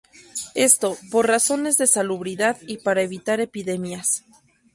[0.55, 4.25] Esto por razones de salubridad y para evitar epidemias.